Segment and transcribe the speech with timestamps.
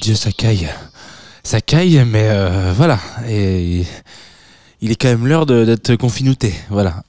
[0.00, 0.68] Dieu, ça caille.
[1.42, 2.98] Ça caille, mais euh, voilà.
[3.28, 6.54] Il est quand même l'heure d'être confinouté.
[6.70, 7.02] Voilà.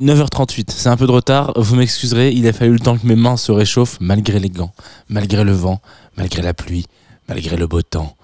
[0.00, 3.16] 9h38, c'est un peu de retard, vous m'excuserez, il a fallu le temps que mes
[3.16, 4.72] mains se réchauffent malgré les gants,
[5.10, 5.82] malgré le vent,
[6.16, 6.86] malgré la pluie,
[7.28, 8.16] malgré le beau temps.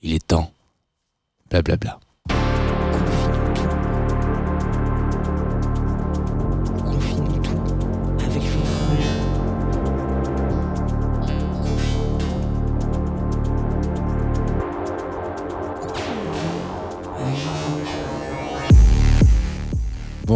[0.00, 0.50] Il est temps.
[1.50, 1.98] Blablabla.
[2.00, 2.07] Confine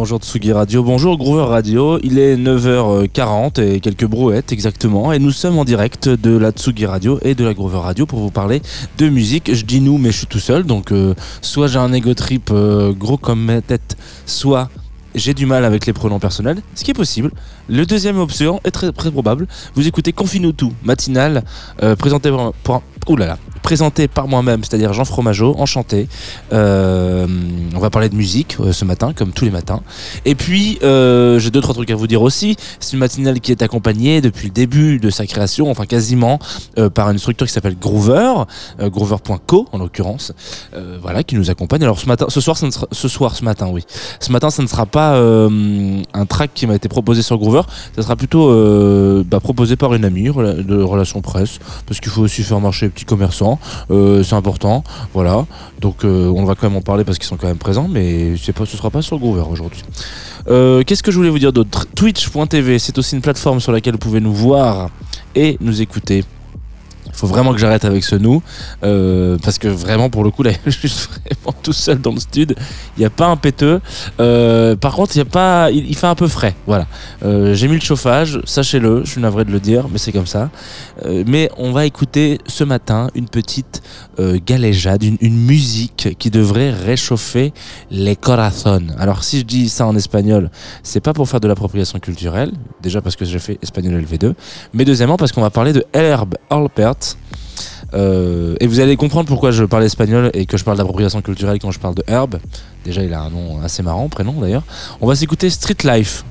[0.03, 5.31] Bonjour Tsugi Radio, bonjour Groover Radio, il est 9h40 et quelques brouettes exactement et nous
[5.31, 8.61] sommes en direct de la Tsugi Radio et de la Groover Radio pour vous parler
[8.97, 9.55] de musique.
[9.55, 12.49] Je dis nous mais je suis tout seul donc euh, soit j'ai un ego trip
[12.51, 14.67] euh, gros comme ma tête, soit
[15.15, 17.31] j'ai du mal avec les pronoms personnels, ce qui est possible.
[17.69, 19.47] Le deuxième option est très, très probable.
[19.73, 21.45] Vous écoutez Confine tout, matinale,
[21.81, 22.29] euh, présenté
[22.63, 22.81] par,
[23.17, 26.07] là, présenté par moi-même, c'est-à-dire Jean Fromageau, enchanté.
[26.51, 27.25] Euh,
[27.73, 29.81] on va parler de musique euh, ce matin, comme tous les matins.
[30.25, 32.55] Et puis, euh, j'ai deux, trois trucs à vous dire aussi.
[32.79, 36.39] C'est une matinale qui est accompagnée depuis le début de sa création, enfin quasiment,
[36.93, 38.43] par une structure qui s'appelle Groover,
[38.79, 40.33] groover.co en l'occurrence,
[41.01, 41.83] voilà, qui nous accompagne.
[41.83, 43.83] Alors ce matin, ce soir, ce soir, ce matin, oui.
[44.19, 47.61] Ce matin, ça ne sera pas un track qui m'a été proposé sur Groover,
[47.95, 48.49] ça sera plutôt
[49.23, 52.91] bah, proposé par une amie de relations presse, parce qu'il faut aussi faire marcher les
[52.91, 53.52] petits commerçants,
[53.91, 55.45] euh, c'est important, voilà.
[55.79, 58.33] Donc euh, on va quand même en parler parce qu'ils sont quand même présents, mais
[58.55, 59.83] pas, ce sera pas sur Groover aujourd'hui.
[60.49, 61.87] Euh, Qu'est-ce que je voulais vous dire d'autre?
[61.95, 64.89] Twitch.tv, c'est aussi une plateforme sur laquelle vous pouvez nous voir
[65.35, 66.23] et nous écouter.
[67.23, 68.43] Faut vraiment que j'arrête avec ce nous,
[68.83, 72.19] euh, parce que vraiment pour le coup là, je suis vraiment tout seul dans le
[72.19, 72.53] stud.
[72.97, 73.79] Il n'y a pas un péteux.
[74.19, 76.53] Euh, par contre, il y a pas, il, fait un peu frais.
[76.67, 76.85] Voilà.
[77.23, 79.05] Euh, J'ai mis le chauffage, sachez-le.
[79.05, 80.49] Je suis navré de le dire, mais c'est comme ça.
[81.25, 83.81] Mais on va écouter ce matin une petite
[84.45, 87.53] galéjade, une, une musique qui devrait réchauffer
[87.89, 88.93] les corazones.
[88.99, 90.51] Alors si je dis ça en espagnol,
[90.83, 92.51] c'est pas pour faire de l'appropriation culturelle,
[92.81, 94.33] déjà parce que j'ai fait espagnol LV2,
[94.73, 97.12] mais deuxièmement parce qu'on va parler de Herb Alpert.
[97.93, 101.59] Euh, et vous allez comprendre pourquoi je parle espagnol et que je parle d'appropriation culturelle
[101.59, 102.37] quand je parle de Herb.
[102.85, 104.63] Déjà, il a un nom assez marrant, prénom d'ailleurs.
[105.01, 106.23] On va s'écouter Street Life.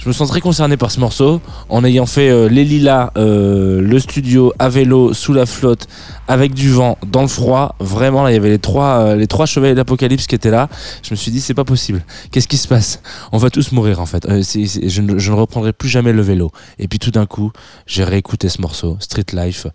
[0.00, 3.82] Je me sens très concerné par ce morceau, en ayant fait euh, les lilas, euh,
[3.82, 5.88] le studio à vélo, sous la flotte,
[6.26, 7.74] avec du vent, dans le froid.
[7.80, 10.70] Vraiment, là, il y avait les trois, euh, les trois chevaliers d'Apocalypse qui étaient là.
[11.02, 12.02] Je me suis dit, c'est pas possible.
[12.32, 13.02] Qu'est-ce qui se passe?
[13.30, 14.24] On va tous mourir en fait.
[14.24, 16.50] Euh, je, ne, reprendrai plus jamais le vélo.
[16.78, 17.52] Et puis tout d'un coup,
[17.86, 19.66] j'ai réécouté ce morceau, Street Life.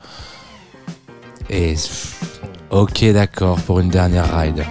[1.52, 1.76] Et
[2.72, 4.66] ok, d'accord, pour une dernière ride.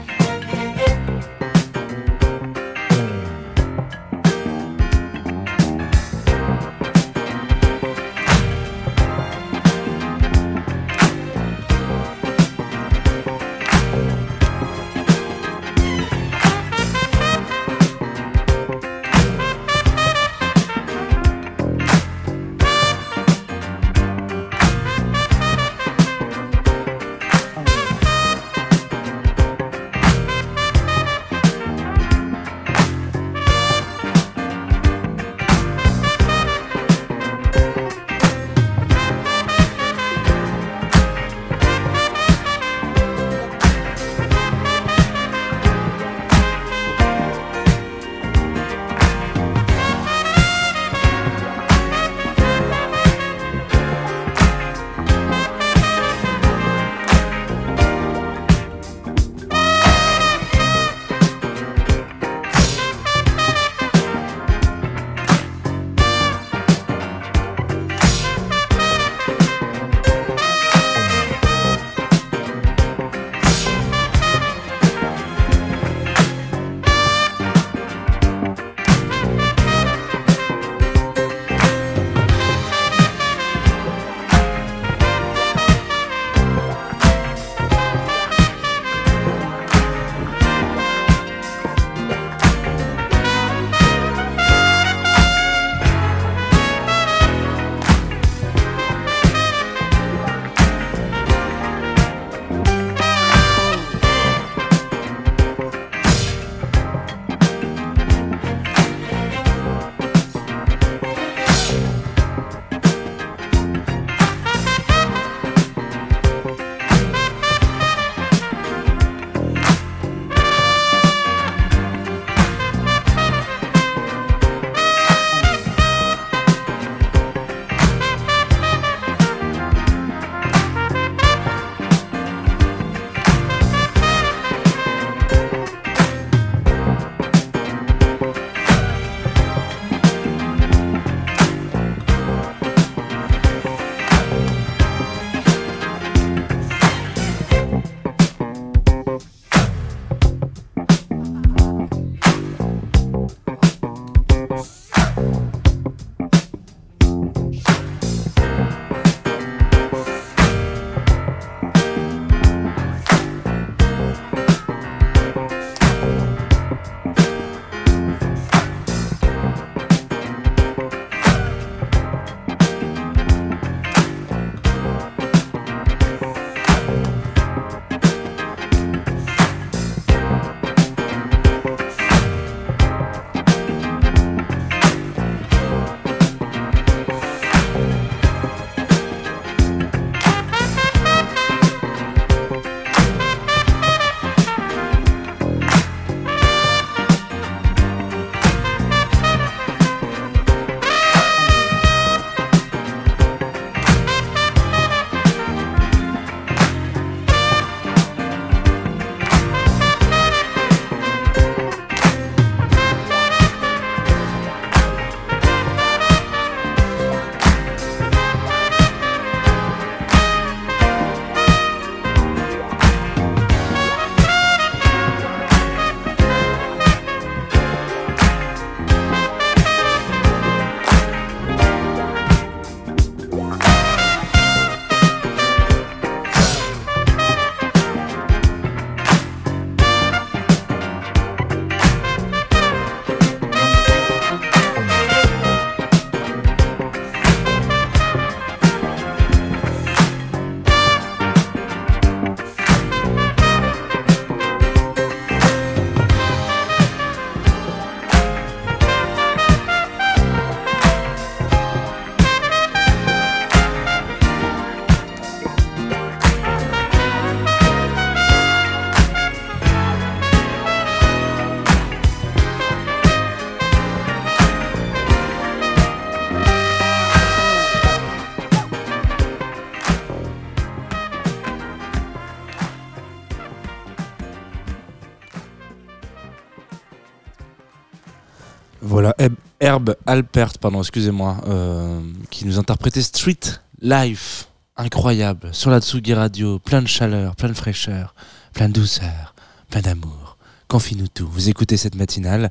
[290.07, 292.01] Alpert, pardon, excusez-moi, euh,
[292.31, 293.41] qui nous interprétait Street
[293.81, 298.15] Life, incroyable, sur la Tsugi Radio, plein de chaleur, plein de fraîcheur,
[298.53, 299.35] plein de douceur,
[299.71, 300.37] plein d'amour.
[300.69, 301.29] Confie-nous tout.
[301.29, 302.51] Vous écoutez cette matinale,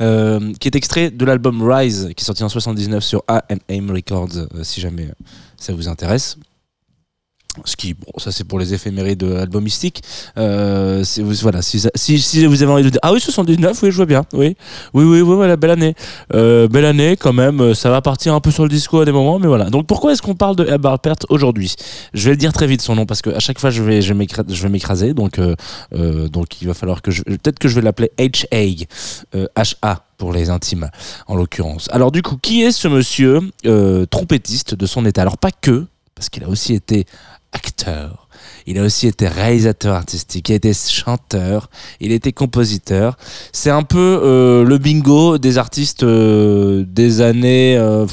[0.00, 4.36] euh, qui est extrait de l'album Rise, qui est sorti en 79 sur A&M Records,
[4.36, 5.10] euh, si jamais
[5.56, 6.36] ça vous intéresse.
[7.64, 10.02] Ce qui, bon, ça c'est pour les éphémérides de albumistiques.
[10.38, 11.04] Euh,
[11.42, 14.24] voilà, si, si, vous avez envie de dire, ah oui, 79, oui, je vois bien,
[14.32, 14.56] oui,
[14.94, 15.94] oui, oui, oui, voilà, belle année,
[16.34, 17.74] Euh, belle année quand même.
[17.74, 19.70] Ça va partir un peu sur le disco à des moments, mais voilà.
[19.70, 21.74] Donc pourquoi est-ce qu'on parle de Herb Alpert aujourd'hui?
[22.14, 24.02] Je vais le dire très vite son nom parce que à chaque fois je vais,
[24.02, 25.54] je vais m'écraser, donc, euh,
[25.94, 28.86] euh, donc il va falloir que je, peut-être que je vais l'appeler H.A.
[29.36, 30.04] euh, H.A.
[30.18, 30.90] pour les intimes
[31.26, 31.88] en l'occurrence.
[31.92, 33.40] Alors du coup, qui est ce monsieur
[34.10, 35.22] trompettiste de son état?
[35.22, 37.06] Alors pas que, parce qu'il a aussi été
[37.52, 38.28] acteur.
[38.66, 43.16] Il a aussi été réalisateur artistique, il a été chanteur, il a été compositeur.
[43.52, 47.76] C'est un peu euh, le bingo des artistes euh, des années.
[47.76, 48.06] euh,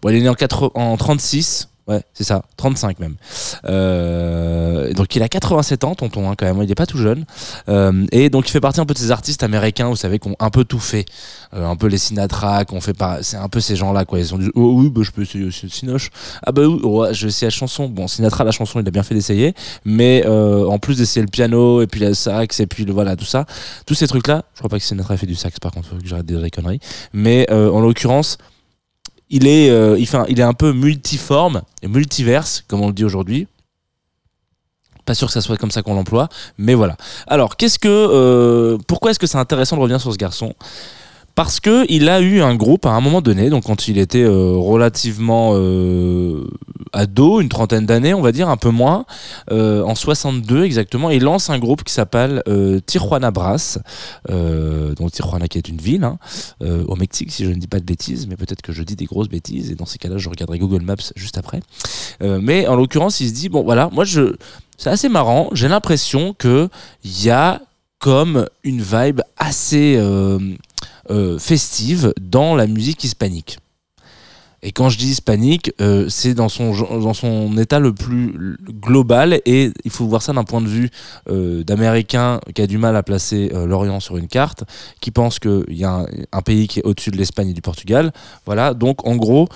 [0.00, 1.68] bon, il est né en, 80 en 36.
[1.88, 3.16] Ouais, c'est ça, 35 même.
[3.64, 7.24] Euh, donc il a 87 ans, tonton, hein, quand même, il n'est pas tout jeune.
[7.68, 10.28] Euh, et donc il fait partie un peu de ces artistes américains, vous savez, qui
[10.28, 11.06] ont un peu tout fait.
[11.54, 13.24] Euh, un peu les Sinatra, qu'on fait pas.
[13.24, 14.20] C'est un peu ces gens-là, quoi.
[14.20, 16.10] Ils sont dit, oh oui, bah, je peux essayer aussi Sinoche.
[16.46, 17.88] Ah bah oui, ouais, je vais essayer la chanson.
[17.88, 19.52] Bon, Sinatra, la chanson, il a bien fait d'essayer.
[19.84, 23.24] Mais en plus d'essayer le piano, et puis le sax, et puis le, voilà, tout
[23.24, 23.44] ça,
[23.86, 25.96] tous ces trucs-là, je crois pas que Sinatra ait fait du sax, par contre, faut
[25.96, 26.80] que j'arrête des conneries.
[27.12, 28.38] Mais en l'occurrence,
[29.32, 29.98] il est, euh,
[30.28, 33.48] il est un peu multiforme et multiverse, comme on le dit aujourd'hui.
[35.06, 36.96] Pas sûr que ça soit comme ça qu'on l'emploie, mais voilà.
[37.26, 40.54] Alors, qu'est-ce que, euh, pourquoi est-ce que c'est intéressant de revenir sur ce garçon?
[41.34, 44.22] Parce que il a eu un groupe à un moment donné, donc quand il était
[44.22, 46.46] euh, relativement euh,
[46.92, 49.06] ado, une trentaine d'années, on va dire un peu moins,
[49.50, 52.42] euh, en 62 exactement, il lance un groupe qui s'appelle
[52.86, 53.78] Tijuana Brass,
[54.28, 56.18] donc Tijuana qui est une ville hein,
[56.60, 59.06] au Mexique, si je ne dis pas de bêtises, mais peut-être que je dis des
[59.06, 61.60] grosses bêtises, et dans ces cas-là, je regarderai Google Maps juste après.
[62.20, 64.36] Mais en l'occurrence, il se dit bon voilà, moi je,
[64.76, 66.68] c'est assez marrant, j'ai l'impression que
[67.04, 67.62] il y a
[67.98, 69.96] comme une vibe assez
[71.12, 73.58] euh, festive dans la musique hispanique.
[74.64, 79.40] Et quand je dis hispanique, euh, c'est dans son, dans son état le plus global
[79.44, 80.88] et il faut voir ça d'un point de vue
[81.28, 84.62] euh, d'Américain qui a du mal à placer euh, l'Orient sur une carte,
[85.00, 88.12] qui pense qu'il y a un, pays qui est au-dessus de l'Espagne et du Portugal.
[88.46, 89.48] Voilà, donc en gros,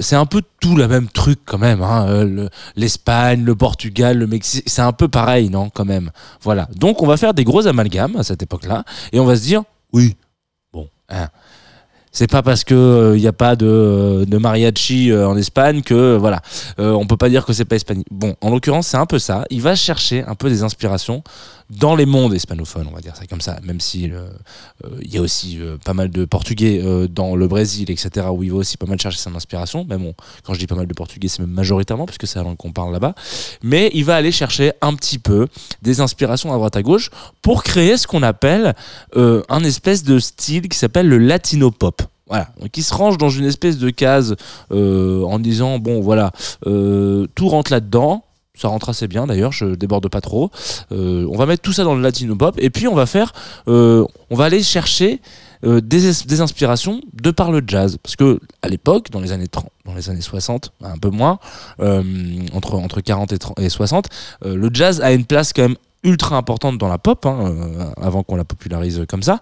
[0.00, 1.82] c'est un peu tout le même truc quand même.
[1.82, 6.12] hein, le- L'Espagne, le Portugal, le Mexique, c'est un peu pareil, non Quand même.
[6.40, 9.42] Voilà, donc on va faire des gros amalgames à cette époque-là et on va se
[9.42, 10.14] dire, oui,
[11.12, 11.28] hein,
[12.12, 15.94] c'est pas parce que il n'y a pas de, euh, mariachi euh, en Espagne que
[15.94, 16.42] euh, voilà,
[16.78, 18.06] euh, on peut pas dire que c'est pas hispanique.
[18.10, 19.46] Bon, en l'occurrence, c'est un peu ça.
[19.48, 21.22] Il va chercher un peu des inspirations
[21.78, 23.58] dans les mondes hispanophones, on va dire ça comme ça.
[23.62, 24.28] Même si euh,
[24.84, 28.42] euh, il y a aussi euh, pas mal de Portugais dans le Brésil, etc., où
[28.42, 29.86] il va aussi pas mal chercher son inspiration.
[29.88, 30.14] Mais bon,
[30.44, 32.72] quand je dis pas mal de Portugais, c'est même majoritairement parce que c'est la qu'on
[32.72, 33.14] parle là-bas.
[33.62, 35.48] Mais il va aller chercher un petit peu
[35.80, 37.10] des inspirations à droite à gauche
[37.40, 38.74] pour créer ce qu'on appelle
[39.14, 42.02] un espèce de style qui s'appelle le latino pop.
[42.26, 44.36] Voilà, donc il se range dans une espèce de case
[44.70, 48.24] en disant bon voilà, tout rentre là-dedans.
[48.54, 50.50] Ça rentre assez bien d'ailleurs, je déborde pas trop.
[50.92, 53.32] Euh, on va mettre tout ça dans le latino pop et puis on va faire,
[53.66, 55.22] euh, on va aller chercher
[55.64, 59.32] euh, des, es- des inspirations de par le jazz parce que à l'époque, dans les
[59.32, 61.38] années 30, dans les années 60, un peu moins,
[62.52, 64.08] entre entre 40 et, 30 et 60,
[64.44, 67.54] euh, le jazz a une place quand même ultra importante dans la pop, hein,
[68.00, 69.40] avant qu'on la popularise comme ça.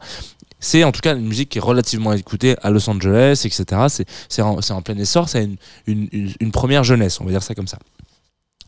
[0.60, 3.86] C'est en tout cas une musique qui est relativement écoutée à Los Angeles, etc.
[4.28, 5.48] C'est- en, en plein essor, c'est
[5.86, 7.78] une- une première jeunesse, on va dire ça comme ça.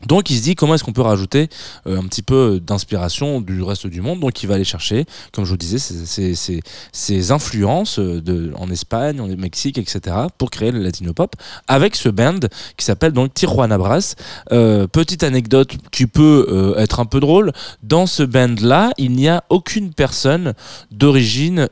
[0.07, 1.49] Donc il se dit comment est-ce qu'on peut rajouter
[1.87, 4.19] euh, un petit peu d'inspiration du reste du monde?
[4.19, 8.51] Donc il va aller chercher, comme je vous disais, ces, ces- ces- ces influences euh,
[8.55, 10.15] en Espagne, en Mexique, etc.
[10.37, 11.35] pour créer le latino pop
[11.67, 12.39] avec ce band
[12.77, 14.15] qui s'appelle donc Tijuana Brass.
[14.51, 19.43] Euh, petite anecdote qui peut être un peu drôle, dans ce band-là, il n'y a
[19.49, 20.53] aucune personne
[20.91, 21.67] d'origine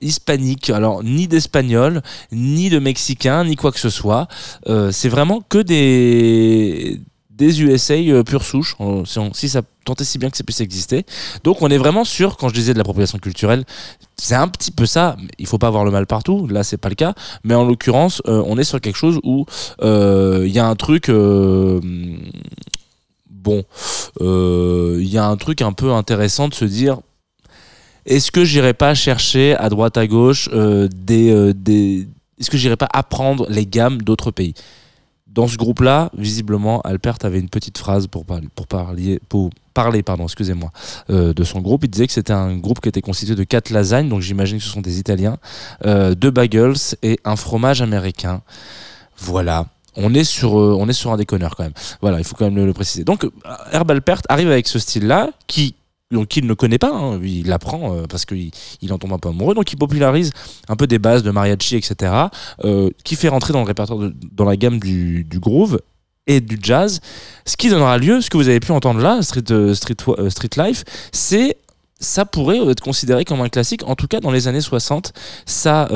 [0.00, 4.28] hispanique, alors ni d'espagnol, ni de mexicain, ni quoi que ce soit.
[4.90, 7.00] C'est vraiment que des
[7.36, 11.04] des USA euh, pure souche, si, si ça tentait si bien que ça puisse exister.
[11.42, 13.64] Donc on est vraiment sûr, quand je disais de l'appropriation culturelle,
[14.16, 15.16] c'est un petit peu ça.
[15.38, 17.14] Il faut pas avoir le mal partout, là c'est pas le cas.
[17.42, 19.46] Mais en l'occurrence, euh, on est sur quelque chose où
[19.82, 21.10] euh, il y a un truc...
[23.30, 23.64] bon,
[24.20, 27.00] il y a un truc un peu intéressant de se dire
[28.06, 32.06] est-ce que j'irai pas chercher à droite à gauche des, des
[32.38, 34.54] est-ce que j'irai pas apprendre les gammes d'autres pays?
[35.34, 39.20] Dans ce groupe-là, visiblement, Alpert avait une petite phrase pour parler,
[41.10, 41.84] euh, de son groupe.
[41.84, 44.64] Il disait que c'était un groupe qui était constitué de quatre lasagnes, donc j'imagine que
[44.64, 45.38] ce sont des Italiens,
[45.84, 48.42] euh, deux bagels et un fromage américain.
[49.18, 49.66] Voilà.
[49.96, 51.72] On est sur, euh, on est sur un déconneur quand même.
[52.00, 53.04] Voilà, il faut quand même le, le préciser.
[53.04, 53.26] Donc,
[53.72, 55.74] Herb Alpert arrive avec ce style-là, qui
[56.14, 57.20] donc il ne connaît pas, hein.
[57.22, 60.30] il l'apprend euh, parce qu'il il en tombe un peu amoureux, donc il popularise
[60.68, 62.12] un peu des bases de mariachi, etc.,
[62.64, 65.80] euh, qui fait rentrer dans le répertoire, dans la gamme du, groove
[66.26, 67.00] et du jazz,
[67.44, 69.74] ce qui donnera lieu, ce que vous avez pu entendre là, Street, euh,
[70.56, 71.58] Life, c'est
[72.00, 75.12] ça pourrait être considéré comme un classique, en tout cas dans les années 60,
[75.46, 75.88] ça,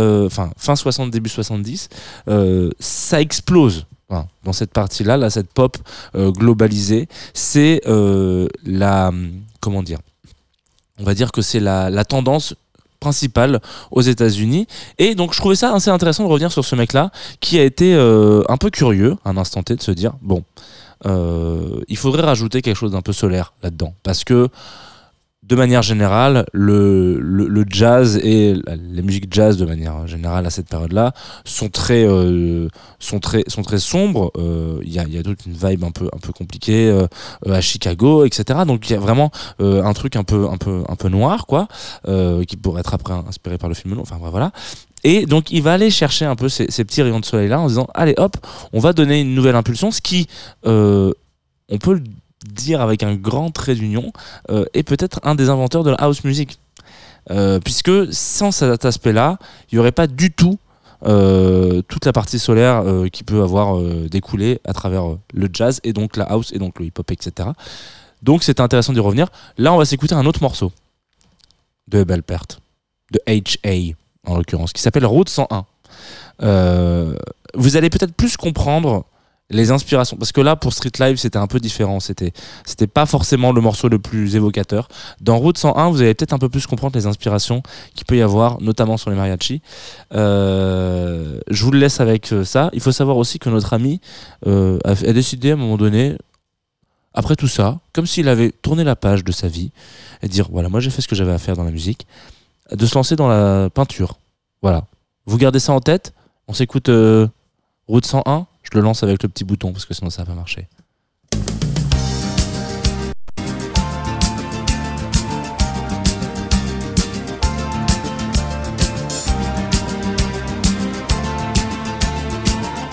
[0.56, 1.88] fin 60, début 70,
[2.28, 3.86] euh, ça explose.
[4.08, 5.76] Enfin, dans cette partie-là, là, cette pop
[6.14, 7.82] globalisée, c'est
[8.64, 9.12] la,
[9.60, 9.98] comment dire,
[10.98, 12.54] on va dire que c'est la, tendance
[13.00, 14.66] principale aux États-Unis.
[14.98, 17.94] Et donc, je trouvais ça assez intéressant de revenir sur ce mec-là, qui a été
[17.94, 20.42] euh, un peu curieux, à un instant T, de se dire bon,
[21.06, 24.48] euh, il faudrait rajouter quelque chose d'un peu solaire là-dedans, parce que
[25.48, 30.68] de manière générale, le, le, jazz et la, musique jazz de manière générale à cette
[30.68, 31.14] période-là
[31.44, 34.30] sont très, euh, sont très, sont très sombres.
[34.36, 37.06] Euh, Il y, a, y a toute une vibe un peu, un peu compliquée euh,
[37.46, 38.60] à Chicago, etc.
[38.66, 41.66] Donc il y a vraiment un truc un peu, un peu, un peu noir, quoi,
[42.46, 43.98] qui pourrait être après inspiré par le film.
[44.00, 44.52] Enfin voilà.
[45.02, 47.68] Et donc il va aller chercher un peu ces, petits rayons de soleil là en
[47.68, 48.36] disant allez hop,
[48.72, 50.26] on va donner une nouvelle impulsion, ce qui,
[50.64, 52.02] on peut le
[52.46, 54.12] dire avec un grand trait d'union,
[54.50, 56.58] euh, est peut-être un des inventeurs de la house music.
[57.30, 59.38] Euh, puisque sans cet aspect-là,
[59.70, 60.58] il n'y aurait pas du tout
[61.04, 63.78] euh, toute la partie solaire euh, qui peut avoir
[64.10, 65.04] découlé à travers
[65.34, 67.50] le jazz et donc la house et donc le hip-hop, etc.
[68.22, 69.28] Donc c'est intéressant d'y revenir.
[69.58, 70.72] Là, on va s'écouter un autre morceau
[71.88, 72.46] de Belpert,
[73.12, 73.94] de H.A.
[74.30, 75.64] en l'occurrence, qui s'appelle Route 101.
[76.42, 77.16] Euh,
[77.54, 79.04] vous allez peut-être plus comprendre
[79.50, 80.16] les inspirations.
[80.16, 82.00] Parce que là pour Street Live c'était un peu différent.
[82.00, 82.32] C'était
[82.64, 84.88] c'était pas forcément le morceau le plus évocateur.
[85.20, 87.62] Dans Route 101 vous allez peut-être un peu plus comprendre les inspirations
[87.94, 89.62] qu'il peut y avoir notamment sur les mariachis.
[90.14, 92.70] Euh, je vous le laisse avec euh, ça.
[92.72, 94.00] Il faut savoir aussi que notre ami
[94.46, 96.16] euh, a, a décidé à un moment donné
[97.14, 99.70] après tout ça comme s'il avait tourné la page de sa vie
[100.22, 102.06] et dire voilà moi j'ai fait ce que j'avais à faire dans la musique
[102.72, 104.18] de se lancer dans la peinture.
[104.62, 104.84] Voilà.
[105.26, 106.12] Vous gardez ça en tête?
[106.48, 107.28] On s'écoute euh,
[107.86, 110.34] Route 101 je le lance avec le petit bouton parce que sinon ça va pas
[110.34, 110.68] marcher.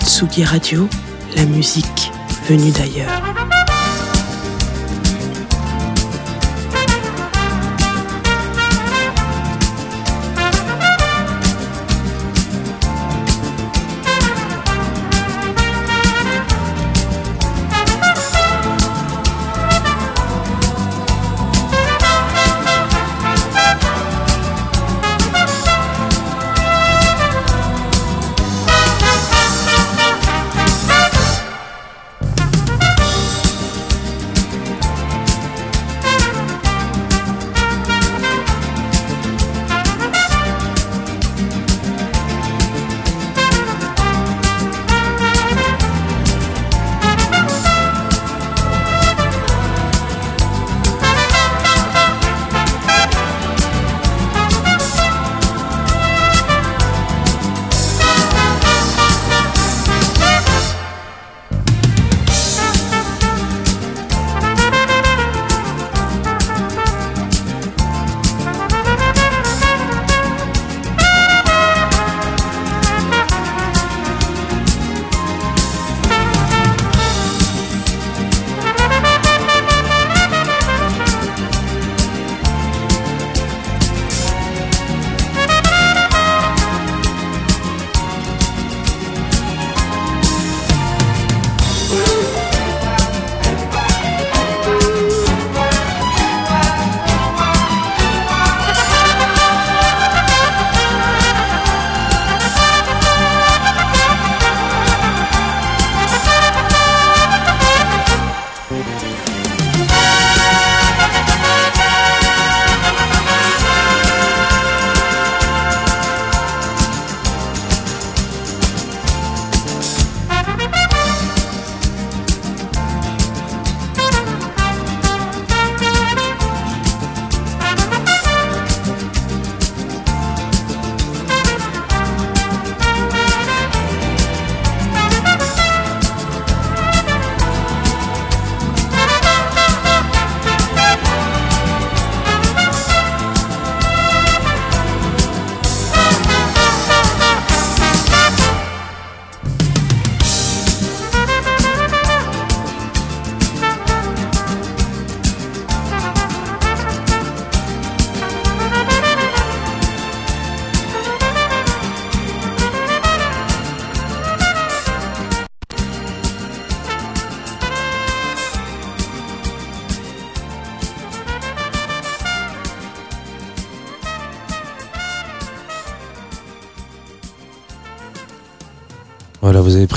[0.00, 0.88] Tsugi Radio,
[1.36, 2.10] la musique
[2.48, 3.45] venue d'ailleurs.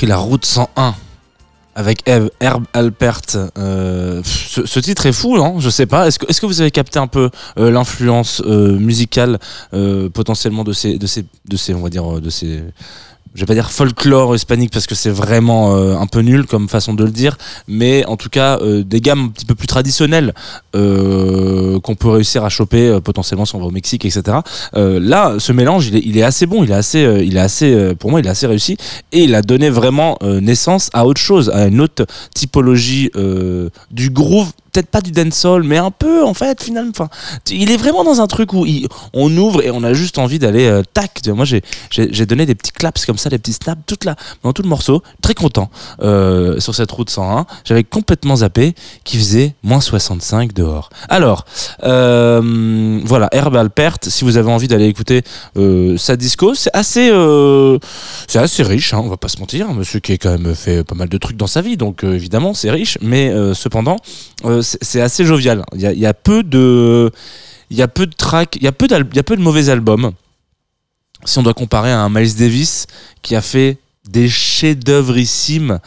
[0.07, 0.95] La route 101
[1.75, 3.21] avec Herb Alpert.
[3.57, 6.07] Euh, ce, titre est fou, non Je sais pas.
[6.07, 9.39] Est-ce que, est que, vous avez capté un peu euh, l'influence euh, musicale
[10.13, 12.61] potentiellement de ces, de ces, de ces, on va dire, de ces
[13.35, 16.67] je vais pas dire folklore hispanique parce que c'est vraiment euh, un peu nul comme
[16.67, 17.37] façon de le dire,
[17.67, 20.33] mais en tout cas euh, des gammes un petit peu plus traditionnelles
[20.75, 24.37] euh, qu'on peut réussir à choper potentiellement si on va au Mexique, etc.
[24.73, 27.95] là, ce mélange, il est, il est, assez bon, il est assez, il est assez,
[27.99, 28.77] pour moi, il est assez réussi
[29.11, 33.11] et il a donné vraiment naissance à autre chose, à une autre typologie
[33.91, 36.91] du groove peut-être pas du dancehall, mais un peu en fait finalement.
[36.91, 37.09] Enfin,
[37.49, 38.65] il est vraiment dans un truc où
[39.13, 41.21] on ouvre et on a juste envie d'aller euh, tac.
[41.27, 44.61] Moi j'ai donné des petits claps comme ça, des petits snaps toute la dans tout
[44.61, 45.01] le morceau.
[45.21, 45.69] Très content
[46.01, 47.45] euh, sur cette route 101.
[47.65, 50.89] J'avais complètement zappé qui faisait moins 65 dehors.
[51.09, 51.45] Alors
[51.83, 53.97] euh, voilà Herb Alpert.
[54.03, 55.23] Si vous avez envie d'aller écouter
[55.97, 57.09] sa disco, c'est assez
[58.27, 58.93] c'est assez riche.
[58.93, 59.73] Hein, on va pas se mentir.
[59.73, 62.53] Monsieur qui a quand même fait pas mal de trucs dans sa vie, donc évidemment
[62.53, 63.97] c'est riche, mais cependant
[64.61, 65.63] c'est assez jovial.
[65.73, 67.11] Il y a, peu de,
[67.69, 69.69] il y a peu de tracks, il y a peu y a peu de mauvais
[69.69, 70.11] albums.
[71.25, 72.87] Si on doit comparer à un Miles Davis
[73.21, 73.77] qui a fait
[74.09, 75.79] des chefs-d'œuvreissimes,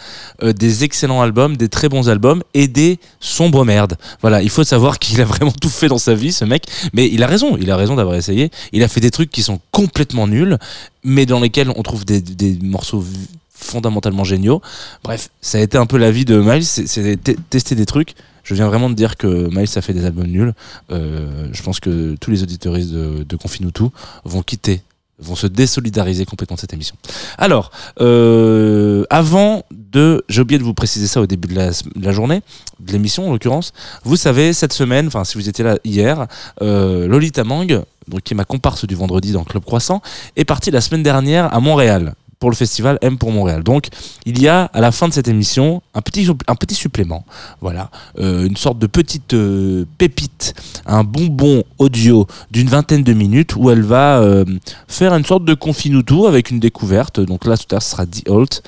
[0.42, 3.96] euh, des excellents albums, des très bons albums et des sombres merdes.
[4.20, 6.64] Voilà, il faut savoir qu'il a vraiment tout fait dans sa vie, ce mec.
[6.92, 8.50] Mais il a raison, il a raison d'avoir essayé.
[8.72, 10.58] Il a fait des trucs qui sont complètement nuls,
[11.02, 13.04] mais dans lesquels on trouve des, des morceaux
[13.52, 14.60] fondamentalement géniaux.
[15.02, 17.18] Bref, ça a été un peu la vie de Miles, c'est
[17.50, 18.14] tester des trucs
[18.52, 20.52] je viens vraiment de dire que Miles a fait des albums nuls.
[20.90, 23.90] Euh, je pense que tous les auditeurs de, de tout
[24.24, 24.82] vont quitter
[25.18, 26.96] vont se désolidariser complètement de cette émission.
[27.38, 32.42] Alors, euh, avant de, j'ai oublié de vous préciser ça au début de la, journée,
[32.80, 33.72] de l'émission en l'occurrence,
[34.04, 36.26] vous savez, cette semaine, enfin si vous étiez là hier,
[36.60, 40.02] euh, Lolita Mang, donc, qui est ma comparse du vendredi dans Club Croissant,
[40.36, 43.62] est partie la semaine dernière à Montréal pour le festival M pour Montréal.
[43.62, 43.86] Donc
[44.26, 47.24] il y a à la fin de cette émission un petit, un petit supplément,
[47.60, 50.52] voilà, euh, une sorte de petite euh, pépite,
[50.84, 54.44] un bonbon audio d'une vingtaine de minutes où elle va euh,
[54.88, 57.20] faire une sorte de confinuto avec une découverte.
[57.20, 58.64] Donc là tout à l'heure ce sera The Holt,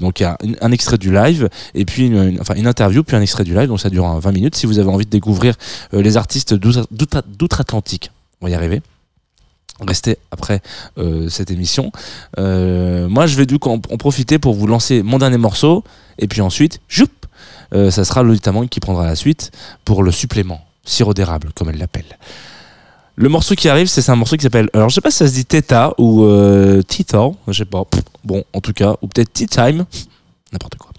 [0.00, 3.14] donc il y a un, extrait du live et puis une, enfin une interview puis
[3.14, 4.56] un extrait du live, donc ça dure 20 minutes.
[4.56, 5.54] Si vous avez envie de découvrir
[5.92, 8.82] les artistes d'outre-Atlantique, on va y arriver
[9.80, 10.60] restez après
[10.98, 11.92] euh, cette émission.
[12.38, 15.84] Euh, moi, je vais du coup en, profiter pour vous lancer mon dernier morceau,
[16.18, 17.10] et puis ensuite, joup,
[17.74, 19.50] euh, ça sera Lolita qui prendra la suite
[19.84, 22.18] pour le supplément, sirop d'érable, comme elle l'appelle.
[23.16, 24.68] Le morceau qui arrive, c'est un morceau qui s'appelle.
[24.74, 26.26] Alors, je sais pas si ça se dit Theta ou
[26.86, 27.82] Tita, je sais pas.
[28.24, 29.86] Bon, en tout cas, ou peut-être Tea Time,
[30.52, 30.90] n'importe quoi.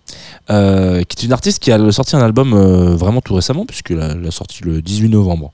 [0.47, 2.55] Qui est une artiste qui a sorti un album
[2.95, 5.51] vraiment tout récemment, puisqu'elle a, a sorti le 18 novembre.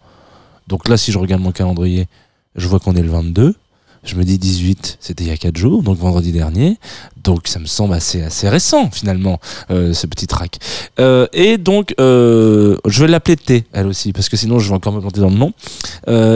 [0.67, 2.07] Donc là, si je regarde mon calendrier,
[2.55, 3.55] je vois qu'on est le 22.
[4.03, 6.77] Je me dis 18, c'était il y a 4 jours, donc vendredi dernier.
[7.23, 9.39] Donc ça me semble assez, assez récent finalement,
[9.71, 10.59] euh, ce petit track.
[10.99, 14.75] Euh, et donc, euh, je vais l'appeler T, elle aussi, parce que sinon je vais
[14.75, 15.53] encore me planter dans le nom.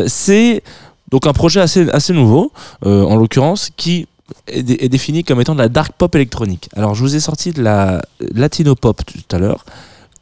[0.07, 0.63] C'est
[1.11, 2.53] donc un projet assez, assez nouveau,
[2.83, 4.07] en l'occurrence, qui
[4.47, 6.69] est, est, défini comme étant de la dark pop électronique.
[6.75, 8.01] Alors je vous ai sorti de la
[8.33, 9.65] latino pop tout à l'heure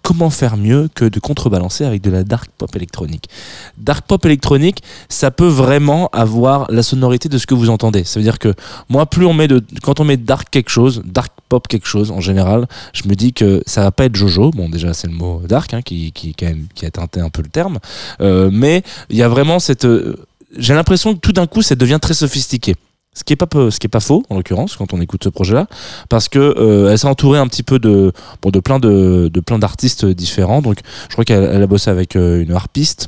[0.06, 3.28] comment faire mieux que de contrebalancer avec de la dark pop électronique
[3.80, 8.04] Dark pop électronique, ça peut vraiment avoir la sonorité de ce que vous entendez.
[8.04, 8.54] Ça veut dire que
[8.88, 12.12] moi, plus on met de, quand on met dark quelque chose, dark pop quelque chose
[12.12, 14.52] en général, je me dis que ça va pas être Jojo.
[14.52, 17.32] Bon, déjà c'est le mot dark hein, qui, qui, qui, a, qui a teinté un
[17.32, 17.80] peu le terme,
[18.22, 21.76] euh, mais il y a vraiment cette euh, j'ai l'impression que tout d'un coup ça
[21.76, 22.76] devient très sophistiqué.
[23.16, 25.30] Ce qui est pas ce qui est pas faux en l'occurrence quand on écoute ce
[25.30, 25.68] projet-là,
[26.10, 29.40] parce que euh, elle s'est entourée un petit peu de bon, de plein de, de
[29.40, 30.62] plein d'artistes différents.
[30.62, 33.08] Donc je crois qu'elle a bossé avec euh, une harpiste,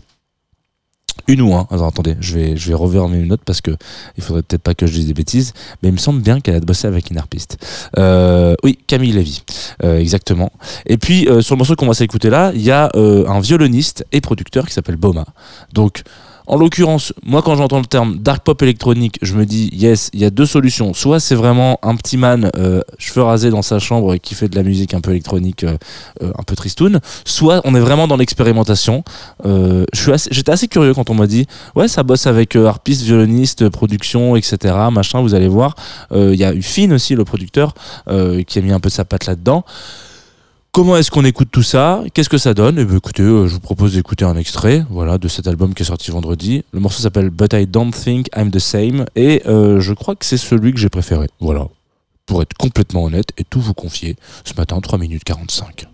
[1.28, 1.68] une ou un.
[1.72, 3.72] Alors attendez, je vais je vais revoir mes notes parce que
[4.16, 6.56] il faudrait peut-être pas que je dise des bêtises, mais il me semble bien qu'elle
[6.56, 7.58] a bossé avec une harpiste.
[7.98, 9.44] Euh, oui, Camille Lévy,
[9.84, 10.54] exactement.
[10.86, 14.22] Et puis sur le morceau qu'on va s'écouter là, il y a un violoniste et
[14.22, 15.26] producteur qui s'appelle Boma.
[15.74, 16.04] Donc
[16.48, 20.22] en l'occurrence, moi quand j'entends le terme dark pop électronique, je me dis yes, il
[20.22, 20.94] y a deux solutions.
[20.94, 24.56] Soit c'est vraiment un petit man euh, cheveux rasés dans sa chambre qui fait de
[24.56, 25.78] la musique un peu électronique, euh,
[26.24, 27.02] euh, un peu tristoun.
[27.26, 29.04] Soit on est vraiment dans l'expérimentation.
[29.46, 34.36] Euh, J'étais assez, curieux quand on m'a dit ouais ça bosse avec harpiste, violoniste, production,
[34.38, 34.74] etc.
[34.92, 35.76] Machin, vous allez voir.
[36.14, 37.74] Il y a eu Finn aussi le producteur
[38.48, 39.66] qui a mis un peu sa patte là-dedans.
[40.72, 42.04] Comment est-ce qu'on écoute tout ça?
[42.14, 42.78] Qu'est-ce que ça donne?
[42.78, 45.82] Eh bien, écoutez, euh, je vous propose d'écouter un extrait voilà, de cet album qui
[45.82, 46.64] est sorti vendredi.
[46.72, 50.24] Le morceau s'appelle But I Don't Think I'm the Same et euh, je crois que
[50.26, 51.28] c'est celui que j'ai préféré.
[51.40, 51.68] Voilà.
[52.28, 55.88] Pour être complètement honnête et tout vous confier, ce matin, 3 minutes 45.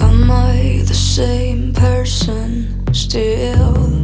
[0.00, 3.96] Am I the same person still?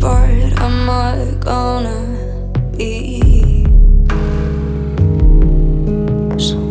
[0.00, 1.98] bored am I gonna
[2.76, 3.64] be?
[6.38, 6.67] So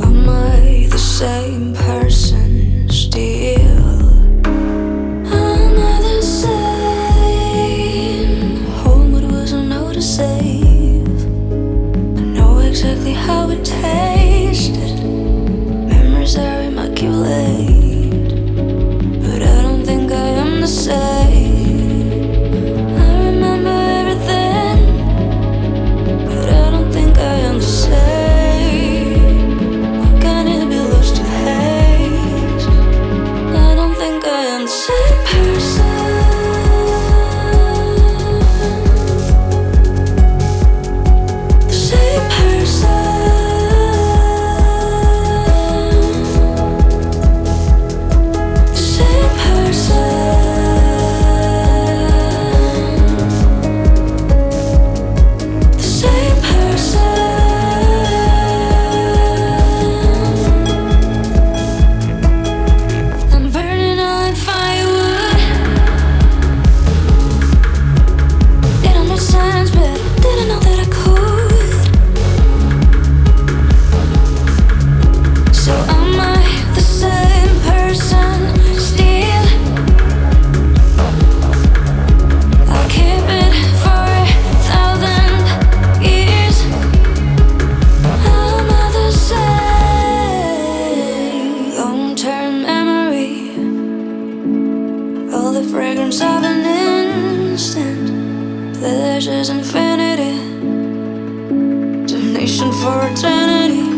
[102.60, 103.97] ocean for eternity.